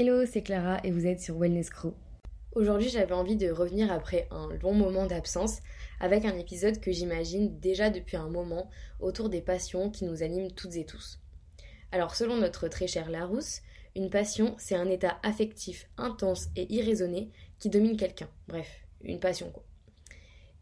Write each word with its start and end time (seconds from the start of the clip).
Hello, 0.00 0.24
c'est 0.26 0.42
Clara 0.42 0.78
et 0.84 0.92
vous 0.92 1.08
êtes 1.08 1.20
sur 1.20 1.36
Wellness 1.36 1.70
Crew. 1.70 1.92
Aujourd'hui, 2.52 2.88
j'avais 2.88 3.14
envie 3.14 3.34
de 3.34 3.50
revenir 3.50 3.90
après 3.90 4.28
un 4.30 4.48
long 4.62 4.72
moment 4.72 5.06
d'absence 5.06 5.58
avec 5.98 6.24
un 6.24 6.38
épisode 6.38 6.78
que 6.78 6.92
j'imagine 6.92 7.58
déjà 7.58 7.90
depuis 7.90 8.16
un 8.16 8.28
moment 8.28 8.70
autour 9.00 9.28
des 9.28 9.40
passions 9.40 9.90
qui 9.90 10.04
nous 10.04 10.22
animent 10.22 10.52
toutes 10.52 10.76
et 10.76 10.84
tous. 10.84 11.18
Alors, 11.90 12.14
selon 12.14 12.36
notre 12.36 12.68
très 12.68 12.86
cher 12.86 13.10
Larousse, 13.10 13.62
une 13.96 14.08
passion, 14.08 14.54
c'est 14.56 14.76
un 14.76 14.88
état 14.88 15.18
affectif 15.24 15.88
intense 15.96 16.46
et 16.54 16.72
irraisonné 16.72 17.32
qui 17.58 17.68
domine 17.68 17.96
quelqu'un. 17.96 18.30
Bref, 18.46 18.70
une 19.02 19.18
passion 19.18 19.50
quoi. 19.50 19.64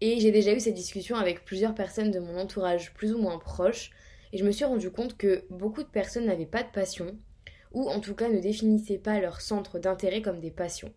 Et 0.01 0.19
j'ai 0.19 0.33
déjà 0.33 0.55
eu 0.55 0.61
cette 0.61 0.73
discussion 0.73 1.17
avec 1.17 1.45
plusieurs 1.45 1.75
personnes 1.75 2.11
de 2.11 2.21
mon 2.21 2.39
entourage 2.39 2.95
plus 2.95 3.13
ou 3.13 3.19
moins 3.19 3.39
proches, 3.39 3.91
et 4.33 4.39
je 4.39 4.47
me 4.47 4.51
suis 4.51 4.65
rendu 4.65 4.91
compte 4.91 5.19
que 5.19 5.45
beaucoup 5.51 5.83
de 5.83 5.89
personnes 5.89 6.25
n'avaient 6.25 6.47
pas 6.47 6.63
de 6.63 6.73
passion, 6.73 7.19
ou 7.73 7.89
en 7.89 8.01
tout 8.01 8.15
cas 8.15 8.29
ne 8.29 8.41
définissaient 8.41 8.99
pas 8.99 9.21
leur 9.21 9.41
centre 9.41 9.79
d'intérêt 9.79 10.23
comme 10.23 10.41
des 10.41 10.51
passions. 10.51 10.93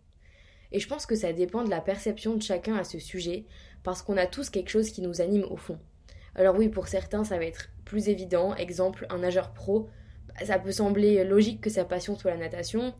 Et 0.72 0.78
je 0.78 0.88
pense 0.88 1.06
que 1.06 1.16
ça 1.16 1.32
dépend 1.32 1.64
de 1.64 1.70
la 1.70 1.80
perception 1.80 2.36
de 2.36 2.42
chacun 2.42 2.76
à 2.76 2.84
ce 2.84 2.98
sujet, 2.98 3.44
parce 3.82 4.02
qu'on 4.02 4.16
a 4.16 4.26
tous 4.26 4.50
quelque 4.50 4.70
chose 4.70 4.90
qui 4.90 5.02
nous 5.02 5.20
anime 5.20 5.46
au 5.50 5.56
fond. 5.56 5.78
Alors 6.34 6.56
oui, 6.56 6.68
pour 6.68 6.88
certains, 6.88 7.24
ça 7.24 7.38
va 7.38 7.44
être 7.44 7.70
plus 7.84 8.08
évident. 8.08 8.54
Exemple, 8.54 9.06
un 9.10 9.18
nageur 9.18 9.52
pro, 9.52 9.88
ça 10.44 10.58
peut 10.58 10.72
sembler 10.72 11.24
logique 11.24 11.60
que 11.60 11.70
sa 11.70 11.84
passion 11.84 12.16
soit 12.16 12.30
la 12.30 12.36
natation, 12.36 12.94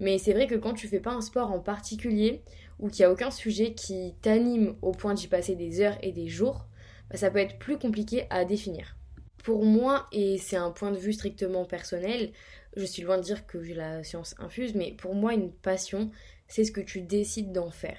mais 0.00 0.18
c'est 0.18 0.32
vrai 0.32 0.46
que 0.46 0.54
quand 0.54 0.74
tu 0.74 0.88
fais 0.88 1.00
pas 1.00 1.12
un 1.12 1.22
sport 1.22 1.50
en 1.50 1.60
particulier, 1.60 2.42
ou 2.78 2.88
qu'il 2.88 3.02
n'y 3.04 3.06
a 3.06 3.12
aucun 3.12 3.30
sujet 3.30 3.74
qui 3.74 4.14
t'anime 4.20 4.76
au 4.82 4.92
point 4.92 5.14
d'y 5.14 5.28
passer 5.28 5.54
des 5.54 5.80
heures 5.80 5.96
et 6.02 6.12
des 6.12 6.28
jours, 6.28 6.66
bah, 7.10 7.16
ça 7.16 7.30
peut 7.30 7.38
être 7.38 7.58
plus 7.58 7.78
compliqué 7.78 8.26
à 8.30 8.44
définir. 8.44 8.96
Pour 9.44 9.64
moi, 9.64 10.06
et 10.10 10.38
c'est 10.38 10.56
un 10.56 10.70
point 10.70 10.90
de 10.90 10.96
vue 10.96 11.12
strictement 11.12 11.64
personnel, 11.64 12.32
je 12.76 12.84
suis 12.84 13.02
loin 13.02 13.18
de 13.18 13.22
dire 13.22 13.46
que 13.46 13.58
la 13.58 14.02
science 14.02 14.34
infuse, 14.38 14.74
mais 14.74 14.92
pour 14.92 15.14
moi, 15.14 15.34
une 15.34 15.52
passion, 15.52 16.10
c'est 16.48 16.64
ce 16.64 16.72
que 16.72 16.80
tu 16.80 17.00
décides 17.00 17.52
d'en 17.52 17.70
faire. 17.70 17.98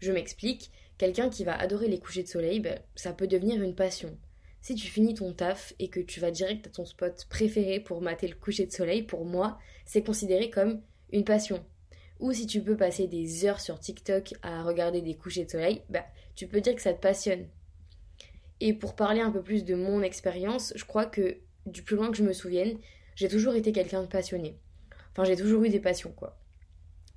Je 0.00 0.12
m'explique, 0.12 0.70
quelqu'un 0.98 1.30
qui 1.30 1.44
va 1.44 1.54
adorer 1.54 1.88
les 1.88 1.98
couchers 1.98 2.22
de 2.22 2.28
soleil, 2.28 2.60
bah, 2.60 2.78
ça 2.94 3.12
peut 3.12 3.26
devenir 3.26 3.62
une 3.62 3.74
passion. 3.74 4.16
Si 4.60 4.74
tu 4.74 4.86
finis 4.86 5.14
ton 5.14 5.32
taf 5.32 5.74
et 5.78 5.88
que 5.88 6.00
tu 6.00 6.20
vas 6.20 6.30
direct 6.30 6.66
à 6.66 6.70
ton 6.70 6.86
spot 6.86 7.26
préféré 7.28 7.80
pour 7.80 8.00
mater 8.00 8.26
le 8.28 8.34
coucher 8.34 8.64
de 8.64 8.72
soleil, 8.72 9.02
pour 9.02 9.26
moi, 9.26 9.58
c'est 9.84 10.02
considéré 10.02 10.48
comme 10.48 10.80
une 11.12 11.24
passion. 11.24 11.64
Ou 12.20 12.32
si 12.32 12.46
tu 12.46 12.62
peux 12.62 12.76
passer 12.76 13.06
des 13.06 13.44
heures 13.44 13.60
sur 13.60 13.78
TikTok 13.78 14.34
à 14.42 14.62
regarder 14.62 15.02
des 15.02 15.16
couchers 15.16 15.44
de 15.44 15.50
soleil, 15.50 15.82
bah, 15.90 16.06
tu 16.34 16.46
peux 16.46 16.60
dire 16.60 16.74
que 16.74 16.82
ça 16.82 16.94
te 16.94 17.00
passionne. 17.00 17.46
Et 18.60 18.72
pour 18.72 18.94
parler 18.96 19.20
un 19.20 19.30
peu 19.30 19.42
plus 19.42 19.64
de 19.64 19.74
mon 19.74 20.00
expérience, 20.00 20.72
je 20.76 20.84
crois 20.84 21.06
que 21.06 21.38
du 21.66 21.82
plus 21.82 21.96
loin 21.96 22.10
que 22.10 22.16
je 22.16 22.22
me 22.22 22.32
souvienne, 22.32 22.78
j'ai 23.14 23.28
toujours 23.28 23.54
été 23.54 23.72
quelqu'un 23.72 24.02
de 24.02 24.06
passionné. 24.06 24.58
Enfin, 25.12 25.24
j'ai 25.24 25.36
toujours 25.36 25.62
eu 25.64 25.68
des 25.68 25.80
passions, 25.80 26.12
quoi. 26.12 26.36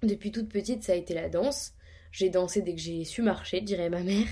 Depuis 0.04 0.32
toute 0.32 0.50
petite, 0.50 0.84
ça 0.84 0.94
a 0.94 0.96
été 0.96 1.14
la 1.14 1.30
danse. 1.30 1.74
J'ai 2.12 2.30
dansé 2.30 2.62
dès 2.62 2.74
que 2.74 2.80
j'ai 2.80 3.04
su 3.04 3.22
marcher, 3.22 3.62
dirait 3.62 3.90
ma 3.90 4.04
mère. 4.04 4.28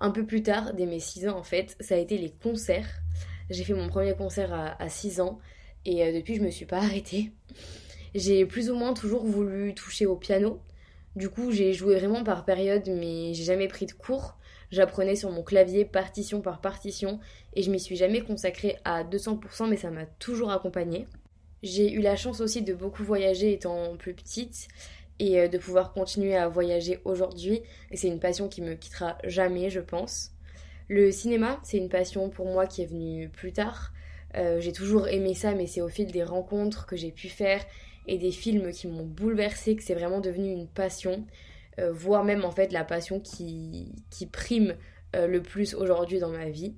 Un 0.00 0.10
peu 0.10 0.24
plus 0.24 0.42
tard, 0.42 0.74
dès 0.74 0.86
mes 0.86 1.00
6 1.00 1.28
ans 1.28 1.38
en 1.38 1.42
fait, 1.42 1.76
ça 1.80 1.94
a 1.94 1.98
été 1.98 2.18
les 2.18 2.30
concerts. 2.30 2.88
J'ai 3.50 3.64
fait 3.64 3.74
mon 3.74 3.88
premier 3.88 4.14
concert 4.14 4.52
à, 4.52 4.80
à 4.80 4.88
6 4.88 5.20
ans 5.20 5.40
et 5.84 6.04
euh, 6.04 6.12
depuis 6.12 6.36
je 6.36 6.42
me 6.42 6.50
suis 6.50 6.66
pas 6.66 6.78
arrêtée. 6.78 7.32
J'ai 8.14 8.46
plus 8.46 8.70
ou 8.70 8.76
moins 8.76 8.94
toujours 8.94 9.24
voulu 9.24 9.74
toucher 9.74 10.06
au 10.06 10.16
piano. 10.16 10.60
Du 11.16 11.28
coup, 11.28 11.50
j'ai 11.50 11.72
joué 11.72 11.96
vraiment 11.96 12.22
par 12.22 12.44
période, 12.44 12.88
mais 12.88 13.34
j'ai 13.34 13.44
jamais 13.44 13.68
pris 13.68 13.86
de 13.86 13.92
cours. 13.92 14.38
J'apprenais 14.70 15.16
sur 15.16 15.30
mon 15.30 15.42
clavier 15.42 15.84
partition 15.84 16.40
par 16.40 16.60
partition 16.60 17.20
et 17.54 17.62
je 17.62 17.70
m'y 17.70 17.80
suis 17.80 17.96
jamais 17.96 18.20
consacrée 18.20 18.76
à 18.84 19.04
200%, 19.04 19.68
mais 19.68 19.76
ça 19.76 19.90
m'a 19.90 20.06
toujours 20.06 20.50
accompagnée. 20.50 21.06
J'ai 21.62 21.92
eu 21.92 22.00
la 22.00 22.16
chance 22.16 22.40
aussi 22.40 22.62
de 22.62 22.74
beaucoup 22.74 23.02
voyager 23.02 23.52
étant 23.52 23.96
plus 23.96 24.14
petite 24.14 24.68
et 25.18 25.40
euh, 25.40 25.48
de 25.48 25.58
pouvoir 25.58 25.92
continuer 25.92 26.36
à 26.36 26.48
voyager 26.48 27.00
aujourd'hui. 27.04 27.62
Et 27.90 27.96
c'est 27.96 28.08
une 28.08 28.20
passion 28.20 28.48
qui 28.48 28.62
me 28.62 28.74
quittera 28.74 29.18
jamais, 29.24 29.70
je 29.70 29.80
pense. 29.80 30.32
Le 30.88 31.10
cinéma, 31.10 31.60
c'est 31.64 31.78
une 31.78 31.88
passion 31.88 32.30
pour 32.30 32.46
moi 32.46 32.66
qui 32.66 32.82
est 32.82 32.86
venue 32.86 33.28
plus 33.28 33.52
tard. 33.52 33.92
Euh, 34.36 34.60
j'ai 34.60 34.72
toujours 34.72 35.08
aimé 35.08 35.34
ça, 35.34 35.54
mais 35.54 35.66
c'est 35.66 35.80
au 35.80 35.88
fil 35.88 36.12
des 36.12 36.22
rencontres 36.22 36.86
que 36.86 36.96
j'ai 36.96 37.10
pu 37.10 37.28
faire 37.28 37.64
et 38.06 38.18
des 38.18 38.30
films 38.30 38.70
qui 38.72 38.86
m'ont 38.86 39.04
bouleversé 39.04 39.76
que 39.76 39.82
c'est 39.82 39.94
vraiment 39.94 40.20
devenu 40.20 40.50
une 40.50 40.66
passion, 40.66 41.26
voire 41.92 42.24
même 42.24 42.44
en 42.44 42.50
fait 42.50 42.72
la 42.72 42.84
passion 42.84 43.20
qui, 43.20 43.92
qui 44.10 44.26
prime 44.26 44.76
euh, 45.16 45.26
le 45.26 45.42
plus 45.42 45.74
aujourd'hui 45.74 46.18
dans 46.18 46.28
ma 46.28 46.50
vie. 46.50 46.74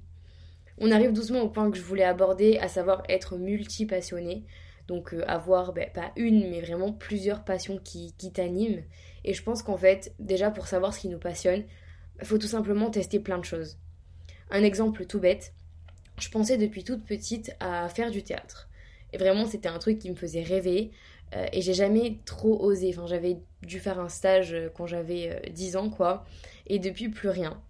On 0.78 0.92
arrive 0.92 1.12
doucement 1.12 1.40
au 1.40 1.48
point 1.48 1.68
que 1.70 1.76
je 1.76 1.82
voulais 1.82 2.04
aborder, 2.04 2.58
à 2.58 2.68
savoir 2.68 3.02
être 3.08 3.36
multi-passionné. 3.36 4.44
Donc 4.86 5.12
euh, 5.12 5.24
avoir 5.26 5.72
ben, 5.72 5.90
pas 5.92 6.12
une, 6.14 6.48
mais 6.48 6.60
vraiment 6.60 6.92
plusieurs 6.92 7.44
passions 7.44 7.78
qui, 7.82 8.14
qui 8.18 8.32
t'animent. 8.32 8.82
Et 9.24 9.34
je 9.34 9.42
pense 9.42 9.64
qu'en 9.64 9.76
fait, 9.76 10.14
déjà 10.20 10.50
pour 10.50 10.68
savoir 10.68 10.94
ce 10.94 11.00
qui 11.00 11.08
nous 11.08 11.18
passionne, 11.18 11.64
il 12.20 12.26
faut 12.26 12.38
tout 12.38 12.46
simplement 12.46 12.88
tester 12.90 13.18
plein 13.18 13.38
de 13.38 13.44
choses. 13.44 13.78
Un 14.50 14.62
exemple 14.62 15.04
tout 15.06 15.18
bête, 15.18 15.52
je 16.18 16.28
pensais 16.28 16.56
depuis 16.56 16.84
toute 16.84 17.04
petite 17.04 17.54
à 17.58 17.88
faire 17.88 18.12
du 18.12 18.22
théâtre. 18.22 18.68
Et 19.12 19.18
vraiment, 19.18 19.44
c'était 19.44 19.68
un 19.68 19.78
truc 19.78 19.98
qui 19.98 20.10
me 20.10 20.16
faisait 20.16 20.42
rêver. 20.42 20.92
Euh, 21.34 21.46
et 21.52 21.62
j'ai 21.62 21.74
jamais 21.74 22.18
trop 22.24 22.62
osé. 22.62 22.92
Enfin, 22.94 23.06
j'avais 23.06 23.38
dû 23.62 23.80
faire 23.80 24.00
un 24.00 24.08
stage 24.08 24.52
euh, 24.52 24.68
quand 24.74 24.86
j'avais 24.86 25.42
10 25.52 25.76
euh, 25.76 25.78
ans, 25.80 25.90
quoi. 25.90 26.24
Et 26.66 26.78
depuis, 26.78 27.08
plus 27.08 27.28
rien. 27.28 27.60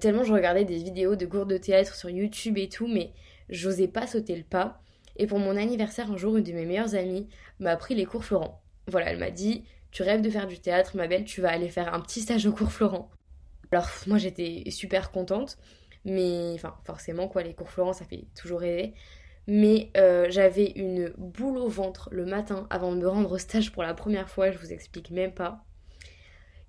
tellement 0.00 0.24
je 0.24 0.32
regardais 0.32 0.64
des 0.64 0.76
vidéos 0.76 1.16
de 1.16 1.24
cours 1.26 1.46
de 1.46 1.56
théâtre 1.56 1.94
sur 1.94 2.10
YouTube 2.10 2.58
et 2.58 2.68
tout, 2.68 2.86
mais 2.86 3.12
j'osais 3.48 3.88
pas 3.88 4.06
sauter 4.06 4.36
le 4.36 4.42
pas. 4.42 4.82
Et 5.16 5.26
pour 5.26 5.38
mon 5.38 5.56
anniversaire, 5.56 6.10
un 6.10 6.16
jour, 6.16 6.36
une 6.36 6.44
de 6.44 6.52
mes 6.52 6.66
meilleures 6.66 6.94
amies 6.94 7.28
m'a 7.60 7.76
pris 7.76 7.94
les 7.94 8.04
cours 8.04 8.24
Florent. 8.24 8.62
Voilà, 8.88 9.10
elle 9.10 9.18
m'a 9.18 9.30
dit 9.30 9.64
Tu 9.90 10.02
rêves 10.02 10.22
de 10.22 10.30
faire 10.30 10.46
du 10.46 10.58
théâtre, 10.58 10.96
ma 10.96 11.06
belle, 11.06 11.24
tu 11.24 11.40
vas 11.40 11.50
aller 11.50 11.68
faire 11.68 11.94
un 11.94 12.00
petit 12.00 12.20
stage 12.20 12.46
au 12.46 12.52
cours 12.52 12.72
Florent. 12.72 13.10
Alors, 13.72 13.88
moi, 14.06 14.18
j'étais 14.18 14.64
super 14.70 15.10
contente. 15.10 15.56
Mais, 16.04 16.52
enfin, 16.54 16.74
forcément, 16.84 17.28
quoi, 17.28 17.42
les 17.42 17.54
cours 17.54 17.70
Florent, 17.70 17.92
ça 17.92 18.04
fait 18.04 18.24
toujours 18.34 18.60
rêver 18.60 18.94
mais 19.46 19.90
euh, 19.96 20.26
j'avais 20.30 20.72
une 20.76 21.12
boule 21.16 21.58
au 21.58 21.68
ventre 21.68 22.08
le 22.12 22.24
matin 22.24 22.66
avant 22.70 22.92
de 22.92 22.98
me 22.98 23.08
rendre 23.08 23.32
au 23.32 23.38
stage 23.38 23.72
pour 23.72 23.82
la 23.82 23.94
première 23.94 24.28
fois, 24.28 24.50
je 24.50 24.58
vous 24.58 24.72
explique 24.72 25.10
même 25.10 25.32
pas. 25.32 25.64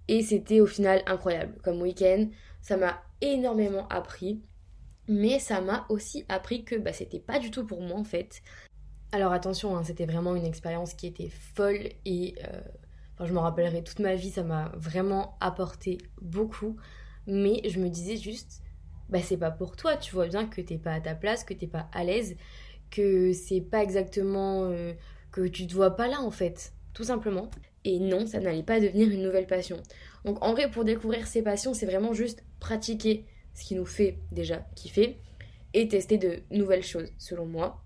Et 0.08 0.24
c'était 0.24 0.59
au 0.59 0.66
final 0.66 1.04
incroyable 1.06 1.56
comme 1.64 1.82
week-end, 1.82 2.28
ça 2.62 2.78
m'a 2.78 3.02
énormément 3.22 3.88
appris, 3.90 4.42
mais 5.08 5.40
ça 5.40 5.62
m'a 5.62 5.86
aussi 5.90 6.26
appris 6.28 6.64
que 6.64 6.76
bah, 6.76 6.94
c'était 6.94 7.20
pas 7.20 7.40
du 7.40 7.52
tout 7.52 7.66
pour 7.66 7.82
moi 7.82 7.98
en 7.98 8.04
fait. 8.04 8.42
Alors 9.12 9.34
attention, 9.34 9.76
hein, 9.78 9.84
c'était 9.84 10.06
vraiment 10.06 10.36
une 10.36 10.46
expérience 10.46 10.94
qui 10.94 11.08
était 11.08 11.30
folle 11.30 11.90
et 12.06 12.36
euh, 12.46 13.26
je 13.26 13.34
m'en 13.34 13.42
rappellerai 13.42 13.84
toute 13.84 14.00
ma 14.00 14.16
vie, 14.16 14.32
ça 14.32 14.44
m'a 14.44 14.72
vraiment 14.76 15.38
apporté 15.40 15.98
beaucoup, 16.22 16.78
mais 17.28 17.62
je 17.68 17.80
me 17.80 17.90
disais 17.90 18.18
juste 18.18 18.64
bah 19.12 19.20
c'est 19.22 19.38
pas 19.38 19.52
pour 19.52 19.76
toi, 19.76 19.98
tu 19.98 20.16
vois 20.16 20.28
bien 20.28 20.48
que 20.48 20.62
t'es 20.62 20.78
pas 20.78 20.94
à 20.94 21.02
ta 21.02 21.16
place, 21.16 21.44
que 21.44 21.54
t'es 21.54 21.68
pas 21.68 21.90
à 21.94 22.04
l'aise, 22.04 22.36
que 22.90 23.34
c'est 23.34 23.62
pas 23.62 23.84
exactement 23.84 24.64
euh, 24.66 24.94
que 25.32 25.48
tu 25.48 25.68
te 25.68 25.74
vois 25.74 25.96
pas 25.96 26.08
là 26.08 26.22
en 26.22 26.32
fait, 26.32 26.74
tout 26.94 27.04
simplement. 27.04 27.50
Et 27.84 28.00
non, 28.00 28.26
ça 28.26 28.40
n'allait 28.40 28.64
pas 28.64 28.80
devenir 28.80 29.10
une 29.10 29.24
nouvelle 29.24 29.48
passion. 29.48 29.78
Donc 30.24 30.44
en 30.44 30.52
vrai, 30.54 30.70
pour 30.70 30.86
découvrir 30.86 31.28
ses 31.28 31.42
passions, 31.42 31.74
c'est 31.74 31.86
vraiment 31.86 32.14
juste 32.14 32.44
pratiquer 32.60 33.26
ce 33.54 33.66
qui 33.66 33.76
nous 33.76 33.86
fait 33.86 34.18
déjà 34.32 34.66
kiffer 34.76 35.18
et 35.74 35.88
tester 35.88 36.18
de 36.18 36.40
nouvelles 36.52 36.84
choses, 36.84 37.10
selon 37.18 37.46
moi. 37.46 37.84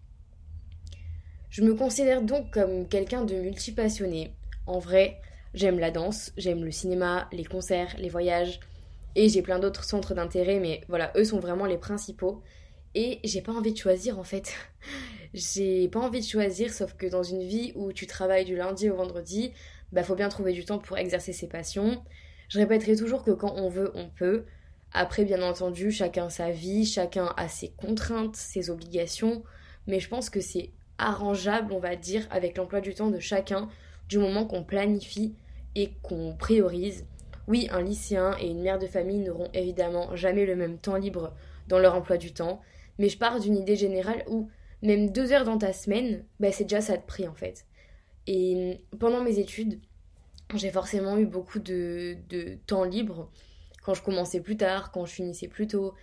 Je 1.50 1.64
me 1.64 1.74
considère 1.74 2.22
donc 2.22 2.52
comme 2.52 2.88
quelqu'un 2.88 3.24
de 3.24 3.35
multipassionné. 3.35 4.34
En 4.68 4.80
vrai, 4.80 5.22
j'aime 5.53 5.80
la 5.80 5.91
danse, 5.91 6.34
j'aime 6.35 6.66
le 6.66 6.72
cinéma, 6.72 7.30
les 7.31 7.46
concerts, 7.46 7.96
les 7.97 8.09
voyages, 8.09 8.59
et 9.16 9.30
j'ai 9.30 9.42
plein 9.42 9.59
d'autres 9.59 9.84
centres 9.84 10.14
d'intérêt, 10.14 10.59
mais 10.59 10.81
voilà, 10.88 11.12
eux 11.16 11.24
sont 11.24 11.40
vraiment 11.40 11.66
les 11.66 11.78
principaux. 11.78 12.44
Et 12.94 13.20
j'ai 13.24 13.42
pas 13.42 13.52
envie 13.52 13.74
de 13.74 13.78
choisir 13.78 14.20
en 14.20 14.24
fait. 14.24 14.53
j'ai 15.34 15.88
pas 15.90 16.00
envie 16.00 16.22
de 16.22 16.26
choisir, 16.26 16.74
sauf 16.74 16.94
que 16.94 17.08
dans 17.08 17.24
une 17.24 17.44
vie 17.44 17.74
où 17.76 17.92
tu 17.92 18.08
travailles 18.08 18.46
du 18.46 18.56
lundi 18.56 18.90
au 18.90 18.96
vendredi, 18.96 19.52
bah 19.91 20.03
faut 20.03 20.16
bien 20.16 20.29
trouver 20.29 20.53
du 20.53 20.66
temps 20.66 20.79
pour 20.79 20.97
exercer 20.97 21.34
ses 21.34 21.47
passions. 21.47 22.03
Je 22.50 22.59
répéterai 22.59 22.96
toujours 22.96 23.23
que 23.23 23.32
quand 23.32 23.53
on 23.56 23.70
veut, 23.70 23.91
on 23.96 24.09
peut. 24.09 24.46
Après, 24.94 25.26
bien 25.26 25.41
entendu, 25.41 25.91
chacun 25.91 26.29
sa 26.29 26.52
vie, 26.52 26.85
chacun 26.85 27.34
a 27.38 27.50
ses 27.50 27.70
contraintes, 27.70 28.35
ses 28.35 28.70
obligations, 28.70 29.44
mais 29.88 30.00
je 30.00 30.08
pense 30.08 30.29
que 30.29 30.40
c'est 30.40 30.72
arrangeable, 30.97 31.73
on 31.73 31.79
va 31.79 31.96
dire, 31.97 32.26
avec 32.32 32.58
l'emploi 32.58 32.79
du 32.79 32.94
temps 32.94 33.09
de 33.09 33.20
chacun, 33.20 33.68
du 34.08 34.18
moment 34.18 34.46
qu'on 34.46 34.64
planifie 34.64 35.35
et 35.76 35.91
qu'on 36.02 36.35
priorise. 36.38 37.06
Oui, 37.47 37.68
un 37.72 37.82
lycéen 37.82 38.36
et 38.40 38.47
une 38.50 38.62
mère 38.62 38.80
de 38.80 38.88
famille 38.88 39.20
n'auront 39.20 39.50
évidemment 39.53 40.16
jamais 40.16 40.46
le 40.46 40.56
même 40.56 40.80
temps 40.80 40.96
libre 40.96 41.34
dans 41.68 41.80
leur 41.80 41.96
emploi 41.96 42.18
du 42.18 42.34
temps, 42.34 42.62
mais 42.97 43.09
je 43.09 43.18
pars 43.18 43.40
d'une 43.40 43.56
idée 43.56 43.76
générale 43.76 44.24
où 44.28 44.50
même 44.82 45.12
deux 45.12 45.32
heures 45.32 45.46
dans 45.46 45.58
ta 45.58 45.74
semaine, 45.74 46.24
bah, 46.40 46.52
c'est 46.52 46.64
déjà 46.64 46.82
ça 46.82 46.97
de 46.97 47.03
prix 47.03 47.28
en 47.28 47.34
fait. 47.34 47.66
Et 48.28 48.82
pendant 49.00 49.22
mes 49.22 49.40
études, 49.40 49.80
j'ai 50.53 50.70
forcément 50.72 51.18
eu 51.18 51.26
beaucoup 51.26 51.59
de, 51.59 52.18
temps 52.66 52.84
libre 52.84 53.32
quand 53.84 53.94
je 53.94 54.03
commençais 54.03 54.42
plus 54.42 54.58
tard, 54.58 54.92
quand 54.92 55.06
je 55.06 55.14
finissais 55.14 55.47
plus 55.47 55.68
tôt, 55.68 55.94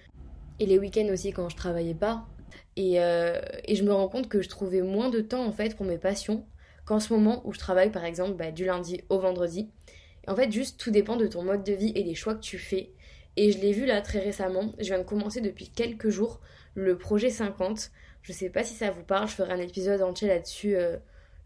et 0.61 0.67
les 0.67 0.79
week-ends 0.79 1.09
aussi 1.12 1.33
quand 1.33 1.49
je 1.49 1.56
travaillais 1.56 1.94
pas. 1.94 2.27
Et, 2.77 3.00
euh, 3.00 3.41
et, 3.65 3.75
je 3.75 3.83
me 3.83 3.93
rends 3.93 4.09
compte 4.09 4.29
que 4.29 4.43
je 4.43 4.49
trouvais 4.49 4.83
moins 4.83 5.11
de 5.11 5.21
temps 5.21 5.44
en 5.44 5.53
fait 5.53 5.77
pour 5.77 5.87
mes 5.87 5.99
passions 5.99 6.47
qu'en 6.85 7.00
ce 7.00 7.12
moment 7.12 7.43
où 7.47 7.53
je 7.53 7.59
travaille 7.59 7.91
par 7.91 8.05
exemple 8.05 8.35
bah, 8.35 8.50
du 8.50 8.65
lundi 8.65 9.00
au 9.09 9.19
vendredi. 9.19 9.71
En 10.28 10.36
fait, 10.36 10.50
juste 10.50 10.78
tout 10.78 10.90
dépend 10.90 11.16
de 11.16 11.26
ton 11.26 11.42
mode 11.42 11.64
de 11.64 11.72
vie 11.72 11.92
et 11.94 12.04
des 12.04 12.14
choix 12.14 12.34
que 12.34 12.40
tu 12.40 12.58
fais. 12.58 12.92
Et 13.36 13.50
je 13.50 13.58
l'ai 13.58 13.72
vu 13.72 13.86
là 13.86 14.00
très 14.00 14.20
récemment, 14.20 14.72
je 14.78 14.84
viens 14.84 14.98
de 14.98 15.04
commencer 15.04 15.40
depuis 15.40 15.69
quelques 15.69 16.10
jours 16.10 16.40
le 16.74 16.96
projet 16.98 17.30
50. 17.30 17.90
Je 18.22 18.32
sais 18.32 18.50
pas 18.50 18.62
si 18.62 18.74
ça 18.74 18.90
vous 18.90 19.02
parle, 19.02 19.28
je 19.28 19.34
ferai 19.34 19.52
un 19.52 19.58
épisode 19.58 20.02
entier 20.02 20.28
là-dessus 20.28 20.76
euh, 20.76 20.96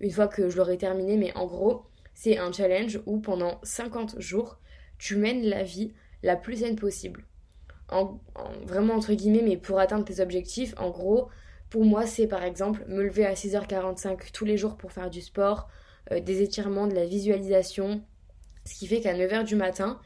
une 0.00 0.10
fois 0.10 0.28
que 0.28 0.48
je 0.50 0.56
l'aurai 0.56 0.76
terminé, 0.76 1.16
mais 1.16 1.34
en 1.36 1.46
gros, 1.46 1.84
c'est 2.12 2.38
un 2.38 2.52
challenge 2.52 3.00
où 3.06 3.18
pendant 3.18 3.60
50 3.62 4.20
jours, 4.20 4.58
tu 4.98 5.16
mènes 5.16 5.42
la 5.42 5.62
vie 5.62 5.92
la 6.22 6.36
plus 6.36 6.56
saine 6.56 6.76
possible. 6.76 7.24
En, 7.88 8.18
vraiment 8.64 8.94
entre 8.94 9.12
guillemets, 9.14 9.42
mais 9.42 9.56
pour 9.56 9.78
atteindre 9.78 10.04
tes 10.04 10.20
objectifs, 10.20 10.74
en 10.76 10.90
gros, 10.90 11.28
pour 11.70 11.84
moi, 11.84 12.06
c'est 12.06 12.26
par 12.26 12.42
exemple 12.42 12.84
me 12.88 13.02
lever 13.02 13.26
à 13.26 13.34
6h45 13.34 14.32
tous 14.32 14.44
les 14.44 14.56
jours 14.56 14.76
pour 14.76 14.92
faire 14.92 15.08
du 15.08 15.20
sport, 15.20 15.68
euh, 16.10 16.20
des 16.20 16.42
étirements, 16.42 16.86
de 16.86 16.94
la 16.94 17.06
visualisation, 17.06 18.02
ce 18.66 18.74
qui 18.74 18.86
fait 18.86 19.00
qu'à 19.00 19.14
9h 19.14 19.44
du 19.44 19.56
matin, 19.56 19.98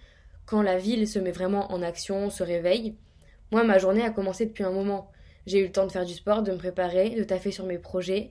quand 0.46 0.62
la 0.62 0.78
ville 0.78 1.08
se 1.08 1.18
met 1.18 1.32
vraiment 1.32 1.72
en 1.72 1.82
action, 1.82 2.30
se 2.30 2.42
réveille, 2.42 2.94
moi, 3.50 3.64
ma 3.64 3.78
journée 3.78 4.02
a 4.02 4.10
commencé 4.10 4.46
depuis 4.46 4.62
un 4.62 4.70
moment. 4.70 5.10
J'ai 5.46 5.58
eu 5.58 5.64
le 5.64 5.72
temps 5.72 5.86
de 5.86 5.92
faire 5.92 6.04
du 6.04 6.14
sport, 6.14 6.42
de 6.42 6.52
me 6.52 6.56
préparer, 6.56 7.10
de 7.10 7.24
taffer 7.24 7.50
sur 7.50 7.66
mes 7.66 7.78
projets. 7.78 8.30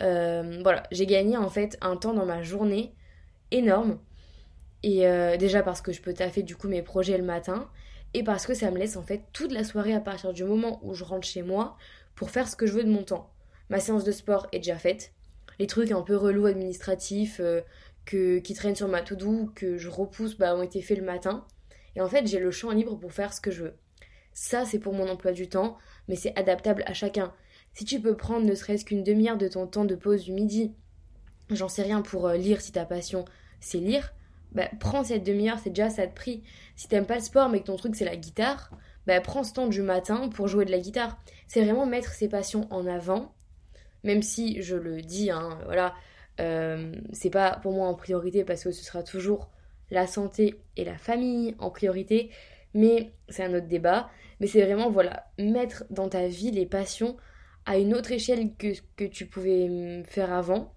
Euh, 0.00 0.60
voilà, 0.62 0.84
j'ai 0.92 1.06
gagné 1.06 1.36
en 1.36 1.48
fait 1.48 1.76
un 1.80 1.96
temps 1.96 2.14
dans 2.14 2.26
ma 2.26 2.42
journée 2.42 2.94
énorme. 3.50 3.98
Et 4.82 5.06
euh, 5.06 5.36
déjà 5.36 5.62
parce 5.62 5.80
que 5.80 5.92
je 5.92 6.00
peux 6.00 6.14
taffer 6.14 6.42
du 6.42 6.56
coup 6.56 6.68
mes 6.68 6.82
projets 6.82 7.18
le 7.18 7.24
matin. 7.24 7.68
Et 8.14 8.22
parce 8.22 8.46
que 8.46 8.54
ça 8.54 8.70
me 8.70 8.78
laisse 8.78 8.96
en 8.96 9.02
fait 9.02 9.22
toute 9.32 9.52
la 9.52 9.64
soirée 9.64 9.94
à 9.94 10.00
partir 10.00 10.32
du 10.32 10.44
moment 10.44 10.80
où 10.82 10.94
je 10.94 11.04
rentre 11.04 11.26
chez 11.26 11.42
moi 11.42 11.76
pour 12.14 12.30
faire 12.30 12.48
ce 12.48 12.56
que 12.56 12.66
je 12.66 12.72
veux 12.72 12.84
de 12.84 12.90
mon 12.90 13.02
temps. 13.02 13.30
Ma 13.68 13.80
séance 13.80 14.04
de 14.04 14.12
sport 14.12 14.46
est 14.52 14.58
déjà 14.58 14.76
faite. 14.76 15.12
Les 15.58 15.66
trucs 15.66 15.90
un 15.90 16.02
peu 16.02 16.16
relous 16.16 16.46
administratifs 16.46 17.40
euh, 17.40 17.60
que, 18.04 18.38
qui 18.38 18.54
traînent 18.54 18.76
sur 18.76 18.88
ma 18.88 19.02
to-do, 19.02 19.50
que 19.54 19.78
je 19.78 19.88
repousse, 19.88 20.36
bah, 20.36 20.56
ont 20.56 20.62
été 20.62 20.82
faits 20.82 20.98
le 20.98 21.04
matin. 21.04 21.46
Et 21.96 22.00
en 22.00 22.08
fait, 22.08 22.26
j'ai 22.26 22.38
le 22.38 22.50
champ 22.50 22.70
libre 22.70 22.96
pour 22.96 23.12
faire 23.12 23.32
ce 23.32 23.40
que 23.40 23.50
je 23.50 23.64
veux. 23.64 23.74
Ça, 24.32 24.64
c'est 24.64 24.78
pour 24.78 24.94
mon 24.94 25.08
emploi 25.08 25.32
du 25.32 25.48
temps, 25.48 25.76
mais 26.08 26.16
c'est 26.16 26.36
adaptable 26.38 26.82
à 26.86 26.94
chacun. 26.94 27.32
Si 27.74 27.84
tu 27.84 28.00
peux 28.00 28.16
prendre 28.16 28.46
ne 28.46 28.54
serait-ce 28.54 28.84
qu'une 28.84 29.04
demi-heure 29.04 29.38
de 29.38 29.48
ton 29.48 29.66
temps 29.66 29.84
de 29.84 29.94
pause 29.94 30.24
du 30.24 30.32
midi, 30.32 30.74
j'en 31.50 31.68
sais 31.68 31.82
rien 31.82 32.02
pour 32.02 32.26
euh, 32.26 32.36
lire 32.36 32.60
si 32.60 32.72
ta 32.72 32.84
passion 32.84 33.24
c'est 33.60 33.78
lire, 33.78 34.14
bah 34.52 34.68
prends 34.80 35.04
cette 35.04 35.24
demi-heure, 35.24 35.58
c'est 35.62 35.70
déjà 35.70 35.90
ça 35.90 36.06
de 36.06 36.12
prix. 36.12 36.42
Si 36.76 36.88
t'aimes 36.88 37.06
pas 37.06 37.16
le 37.16 37.22
sport 37.22 37.48
mais 37.48 37.60
que 37.60 37.66
ton 37.66 37.76
truc 37.76 37.94
c'est 37.94 38.04
la 38.04 38.16
guitare, 38.16 38.70
bah 39.06 39.20
prends 39.20 39.44
ce 39.44 39.52
temps 39.52 39.68
du 39.68 39.82
matin 39.82 40.28
pour 40.28 40.48
jouer 40.48 40.64
de 40.64 40.70
la 40.70 40.78
guitare. 40.78 41.18
C'est 41.46 41.62
vraiment 41.62 41.86
mettre 41.86 42.12
ses 42.12 42.28
passions 42.28 42.66
en 42.70 42.86
avant, 42.86 43.34
même 44.02 44.22
si 44.22 44.62
je 44.62 44.76
le 44.76 45.02
dis, 45.02 45.30
hein, 45.30 45.58
voilà, 45.66 45.94
euh, 46.40 46.92
c'est 47.12 47.30
pas 47.30 47.58
pour 47.62 47.72
moi 47.72 47.88
en 47.88 47.94
priorité 47.94 48.44
parce 48.44 48.64
que 48.64 48.72
ce 48.72 48.84
sera 48.84 49.02
toujours 49.02 49.50
la 49.90 50.06
santé 50.06 50.60
et 50.76 50.84
la 50.84 50.98
famille 50.98 51.54
en 51.58 51.70
priorité, 51.70 52.30
mais 52.74 53.12
c'est 53.28 53.44
un 53.44 53.54
autre 53.54 53.66
débat. 53.68 54.10
Mais 54.40 54.46
c'est 54.46 54.62
vraiment, 54.64 54.90
voilà, 54.90 55.30
mettre 55.38 55.84
dans 55.90 56.08
ta 56.08 56.26
vie 56.26 56.50
les 56.50 56.66
passions 56.66 57.16
à 57.66 57.78
une 57.78 57.94
autre 57.94 58.12
échelle 58.12 58.54
que 58.56 58.68
que 58.96 59.04
tu 59.04 59.26
pouvais 59.26 59.68
mm, 59.68 60.04
faire 60.06 60.32
avant. 60.32 60.72